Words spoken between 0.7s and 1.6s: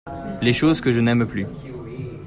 que je n’aime plus.